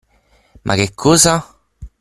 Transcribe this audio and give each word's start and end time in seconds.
ma 0.65 0.73
che 0.73 0.95
cosa? 0.95 1.35